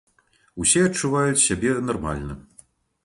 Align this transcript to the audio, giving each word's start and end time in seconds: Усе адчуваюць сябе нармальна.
Усе 0.63 0.79
адчуваюць 0.87 1.43
сябе 1.47 1.77
нармальна. 1.91 2.33